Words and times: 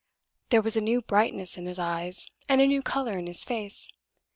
There 0.49 0.63
was 0.63 0.75
a 0.75 0.81
new 0.81 0.99
brightness 1.01 1.57
in 1.59 1.67
his 1.67 1.77
eyes, 1.77 2.31
and 2.49 2.59
a 2.59 2.65
new 2.65 2.81
color 2.81 3.19
in 3.19 3.27
his 3.27 3.45
face. 3.45 3.87